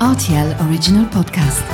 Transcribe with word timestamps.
RTL 0.00 0.54
Original 0.60 1.06
Podcast. 1.08 1.64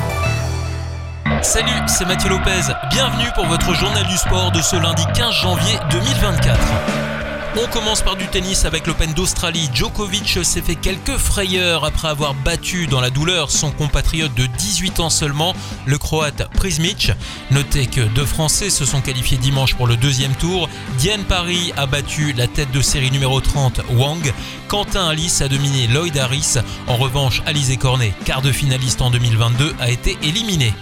Salut, 1.42 1.70
c'est 1.88 2.04
Mathieu 2.06 2.30
Lopez. 2.30 2.72
Bienvenue 2.90 3.28
pour 3.34 3.46
votre 3.46 3.74
journal 3.74 4.06
du 4.06 4.16
sport 4.16 4.52
de 4.52 4.60
ce 4.60 4.76
lundi 4.76 5.02
15 5.14 5.32
janvier 5.32 5.76
2024. 5.90 7.11
On 7.54 7.66
commence 7.66 8.00
par 8.00 8.16
du 8.16 8.26
tennis 8.28 8.64
avec 8.64 8.86
l'Open 8.86 9.12
d'Australie. 9.12 9.68
Djokovic 9.74 10.42
s'est 10.42 10.62
fait 10.62 10.74
quelques 10.74 11.18
frayeurs 11.18 11.84
après 11.84 12.08
avoir 12.08 12.32
battu 12.32 12.86
dans 12.86 13.00
la 13.02 13.10
douleur 13.10 13.50
son 13.50 13.70
compatriote 13.70 14.34
de 14.34 14.46
18 14.46 15.00
ans 15.00 15.10
seulement, 15.10 15.54
le 15.84 15.98
croate 15.98 16.48
Prismic. 16.54 17.12
Notez 17.50 17.88
que 17.88 18.00
deux 18.00 18.24
Français 18.24 18.70
se 18.70 18.86
sont 18.86 19.02
qualifiés 19.02 19.36
dimanche 19.36 19.74
pour 19.74 19.86
le 19.86 19.96
deuxième 19.96 20.34
tour. 20.34 20.70
Diane 20.96 21.24
Paris 21.24 21.74
a 21.76 21.84
battu 21.84 22.32
la 22.32 22.46
tête 22.46 22.72
de 22.72 22.80
série 22.80 23.10
numéro 23.10 23.38
30 23.42 23.82
Wang. 23.90 24.32
Quentin 24.68 25.08
Alice 25.08 25.42
a 25.42 25.48
dominé 25.48 25.88
Lloyd 25.88 26.16
Harris. 26.16 26.54
En 26.86 26.96
revanche, 26.96 27.42
Alizé 27.44 27.76
Cornet, 27.76 28.14
quart 28.24 28.40
de 28.40 28.50
finaliste 28.50 29.02
en 29.02 29.10
2022, 29.10 29.74
a 29.78 29.90
été 29.90 30.16
éliminé. 30.22 30.72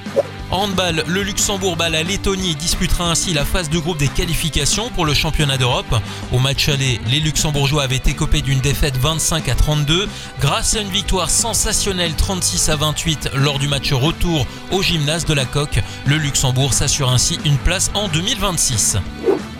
Handball, 0.52 1.04
le 1.06 1.22
Luxembourg 1.22 1.76
bat 1.76 1.88
la 1.88 2.02
Lettonie 2.02 2.56
disputera 2.56 3.08
ainsi 3.08 3.32
la 3.32 3.44
phase 3.44 3.70
de 3.70 3.78
groupe 3.78 3.98
des 3.98 4.08
qualifications 4.08 4.90
pour 4.90 5.04
le 5.04 5.14
championnat 5.14 5.58
d'Europe. 5.58 5.94
Au 6.32 6.40
match 6.40 6.68
aller, 6.68 7.00
les 7.06 7.20
Luxembourgeois 7.20 7.84
avaient 7.84 8.02
écopé 8.04 8.42
d'une 8.42 8.58
défaite 8.60 8.96
25 8.96 9.48
à 9.48 9.54
32 9.54 10.08
grâce 10.40 10.74
à 10.74 10.80
une 10.80 10.90
victoire 10.90 11.30
sensationnelle 11.30 12.14
36 12.14 12.68
à 12.68 12.76
28 12.76 13.30
lors 13.34 13.60
du 13.60 13.68
match 13.68 13.92
retour 13.92 14.44
au 14.72 14.82
gymnase 14.82 15.24
de 15.24 15.34
la 15.34 15.44
Coque. 15.44 15.80
Le 16.06 16.16
Luxembourg 16.16 16.74
s'assure 16.74 17.10
ainsi 17.10 17.38
une 17.44 17.58
place 17.58 17.92
en 17.94 18.08
2026. 18.08 18.96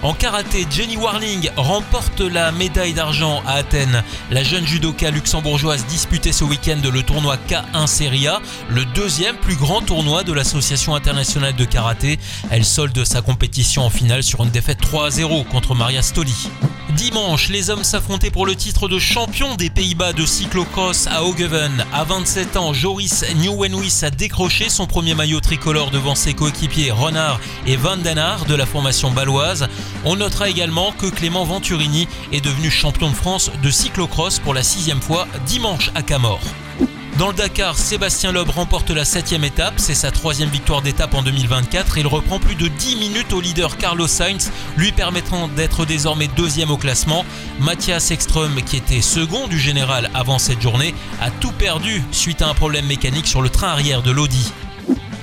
En 0.02 0.14
karaté, 0.14 0.66
Jenny 0.70 0.96
Warling 0.96 1.50
remporte 1.56 2.20
la 2.20 2.52
médaille 2.52 2.95
d'argent 2.95 3.42
à 3.46 3.54
Athènes. 3.54 4.02
La 4.30 4.42
jeune 4.42 4.66
judoka 4.66 5.10
luxembourgeoise 5.10 5.84
disputait 5.86 6.32
ce 6.32 6.42
week-end 6.42 6.80
le 6.90 7.02
tournoi 7.02 7.36
K1 7.48 7.86
Serie 7.86 8.26
A, 8.26 8.40
le 8.70 8.86
deuxième 8.86 9.36
plus 9.36 9.56
grand 9.56 9.82
tournoi 9.82 10.24
de 10.24 10.32
l'Association 10.32 10.95
internationale 10.95 11.54
de 11.54 11.66
karaté. 11.66 12.18
Elle 12.51 12.65
solde 12.65 13.04
sa 13.04 13.21
compétition 13.21 13.82
en 13.82 13.90
finale 13.90 14.23
sur 14.23 14.43
une 14.43 14.51
défaite 14.51 14.78
3 14.80 15.10
0 15.10 15.45
contre 15.45 15.74
Maria 15.74 16.01
Stoli. 16.01 16.48
Dimanche, 16.91 17.49
les 17.49 17.71
hommes 17.71 17.85
s'affrontaient 17.85 18.30
pour 18.30 18.46
le 18.46 18.55
titre 18.55 18.88
de 18.88 18.99
champion 18.99 19.55
des 19.55 19.71
Pays-Bas 19.71 20.13
de 20.13 20.27
cyclocross 20.27 21.07
à 21.07 21.24
Hogeven. 21.24 21.85
À 21.93 22.05
27 22.05 22.57
ans, 22.57 22.73
Joris 22.73 23.24
Nieuwenhuis 23.37 24.01
a 24.02 24.10
décroché 24.10 24.69
son 24.69 24.87
premier 24.87 25.15
maillot 25.15 25.41
tricolore 25.41 25.91
devant 25.91 26.15
ses 26.15 26.35
coéquipiers 26.35 26.91
Renard 26.91 27.41
et 27.66 27.77
Van 27.77 27.96
Den 27.96 28.21
de 28.49 28.55
la 28.55 28.66
formation 28.66 29.11
baloise. 29.11 29.68
On 30.05 30.16
notera 30.16 30.49
également 30.49 30.93
que 30.93 31.07
Clément 31.07 31.45
Venturini 31.45 32.09
est 32.33 32.45
devenu 32.45 32.71
champion 32.71 33.11
de 33.11 33.16
France 33.16 33.51
de 33.63 33.71
cyclocross 33.71 34.38
pour 34.38 34.55
la 34.55 34.63
sixième 34.63 35.01
fois 35.01 35.27
dimanche 35.46 35.91
à 35.95 36.02
Camor. 36.02 36.41
Dans 37.21 37.29
le 37.29 37.35
Dakar, 37.35 37.76
Sébastien 37.76 38.32
Loeb 38.32 38.49
remporte 38.49 38.88
la 38.88 39.04
septième 39.04 39.45
étape, 39.45 39.74
c'est 39.76 39.95
sa 39.95 40.10
troisième 40.10 40.49
victoire 40.49 40.80
d'étape 40.80 41.13
en 41.13 41.21
2024. 41.21 41.99
Il 41.99 42.07
reprend 42.07 42.38
plus 42.38 42.54
de 42.54 42.66
10 42.66 42.96
minutes 42.96 43.35
au 43.35 43.43
leader 43.43 43.77
Carlos 43.77 44.09
Sainz, 44.09 44.51
lui 44.79 44.90
permettant 44.90 45.46
d'être 45.49 45.85
désormais 45.85 46.29
deuxième 46.29 46.71
au 46.71 46.79
classement. 46.79 47.27
Mathias 47.59 48.10
Ekström, 48.10 48.62
qui 48.62 48.79
était 48.79 49.02
second 49.02 49.49
du 49.49 49.59
général 49.59 50.09
avant 50.15 50.38
cette 50.38 50.62
journée, 50.62 50.95
a 51.21 51.30
tout 51.30 51.52
perdu 51.52 52.02
suite 52.10 52.40
à 52.40 52.49
un 52.49 52.54
problème 52.54 52.87
mécanique 52.87 53.27
sur 53.27 53.43
le 53.43 53.51
train 53.51 53.68
arrière 53.68 54.01
de 54.01 54.12
l'Audi. 54.12 54.51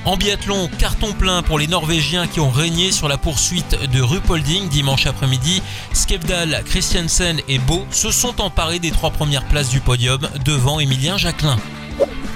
En 0.06 0.17
biathlon, 0.17 0.70
carton 0.78 1.14
plein 1.14 1.42
pour 1.42 1.58
les 1.58 1.66
Norvégiens 1.66 2.28
qui 2.28 2.39
ont 2.39 2.52
régné 2.52 2.92
sur 2.92 3.08
la 3.08 3.17
poursuite 3.17 3.76
de 3.92 4.02
Rupolding 4.04 4.70
dimanche 4.70 5.08
après-midi. 5.08 5.64
Skevdal, 5.94 6.61
Christiansen 6.64 7.42
et 7.48 7.58
Beau 7.58 7.88
se 7.89 8.11
sont 8.11 8.39
emparés 8.39 8.78
des 8.78 8.92
trois 8.92 9.09
premières 9.09 9.48
places 9.48 9.70
du 9.70 9.80
podium 9.80 10.20
devant 10.45 10.80
Emilien 10.80 11.17
Jacquelin. 11.17 11.58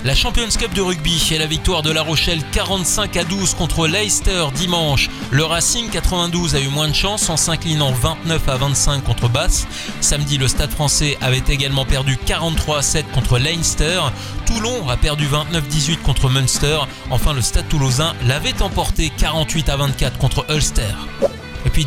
La 0.03 0.15
Champions 0.15 0.49
Cup 0.49 0.73
de 0.73 0.81
rugby 0.81 1.21
et 1.31 1.37
la 1.37 1.45
victoire 1.45 1.83
de 1.83 1.91
La 1.91 2.01
Rochelle 2.01 2.41
45 2.53 3.17
à 3.17 3.23
12 3.23 3.53
contre 3.53 3.87
Leicester 3.87 4.45
dimanche. 4.55 5.11
Le 5.29 5.43
Racing 5.43 5.91
92 5.91 6.55
a 6.55 6.59
eu 6.59 6.69
moins 6.69 6.87
de 6.87 6.95
chance 6.95 7.29
en 7.29 7.37
s'inclinant 7.37 7.91
29 7.91 8.49
à 8.49 8.57
25 8.57 9.03
contre 9.03 9.29
Basse. 9.29 9.67
Samedi, 9.99 10.39
le 10.39 10.47
Stade 10.47 10.71
français 10.71 11.19
avait 11.21 11.43
également 11.49 11.85
perdu 11.85 12.17
43 12.17 12.79
à 12.79 12.81
7 12.81 13.11
contre 13.11 13.37
Leinster. 13.37 14.01
Toulon 14.47 14.89
a 14.89 14.97
perdu 14.97 15.27
29-18 15.27 15.97
contre 15.97 16.29
Munster. 16.29 16.79
Enfin, 17.11 17.33
le 17.33 17.41
Stade 17.41 17.67
toulousain 17.69 18.15
l'avait 18.25 18.59
emporté 18.63 19.11
48 19.15 19.69
à 19.69 19.77
24 19.77 20.17
contre 20.17 20.47
Ulster. 20.49 20.95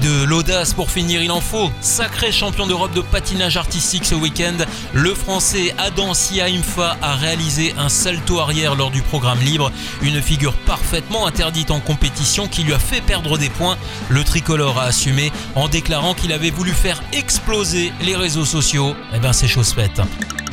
De 0.03 0.25
l'audace 0.25 0.75
pour 0.75 0.91
finir, 0.91 1.23
il 1.23 1.31
en 1.31 1.41
faut. 1.41 1.71
Sacré 1.81 2.33
champion 2.33 2.67
d'Europe 2.67 2.93
de 2.95 3.01
patinage 3.01 3.57
artistique 3.57 4.05
ce 4.05 4.15
week-end, 4.15 4.57
le 4.93 5.15
français 5.15 5.73
Adam 5.79 6.15
Siaimfa 6.15 6.97
a 7.01 7.15
réalisé 7.15 7.75
un 7.79 7.89
salto 7.89 8.41
arrière 8.41 8.75
lors 8.75 8.91
du 8.91 9.03
programme 9.03 9.39
libre, 9.41 9.71
une 10.03 10.21
figure 10.21 10.53
parfaitement 10.53 11.27
interdite 11.27 11.71
en 11.71 11.81
compétition 11.81 12.49
qui 12.49 12.65
lui 12.65 12.75
a 12.75 12.79
fait 12.79 13.01
perdre 13.03 13.39
des 13.39 13.49
points. 13.49 13.79
Le 14.09 14.25
tricolore 14.25 14.79
a 14.81 14.85
assumé 14.85 15.31
en 15.55 15.69
déclarant 15.69 16.15
qu'il 16.15 16.33
avait 16.33 16.51
voulu 16.51 16.73
faire 16.73 17.03
exploser 17.13 17.93
les 18.03 18.17
réseaux 18.17 18.45
sociaux. 18.45 18.95
Eh 19.15 19.21
ben 19.21 19.33
c'est 19.33 19.49
chose 19.49 19.73
faite. 19.73 20.03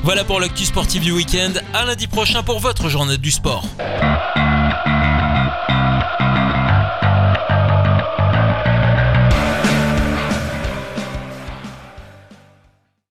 Voilà 0.04 0.24
pour 0.24 0.40
l'actu 0.40 0.66
sportif 0.66 1.02
du 1.02 1.12
week-end. 1.12 1.54
À 1.74 1.86
lundi 1.86 2.08
prochain 2.08 2.44
pour 2.44 2.60
votre 2.60 2.90
journée 2.90 3.18
du 3.18 3.32
sport. 3.32 3.66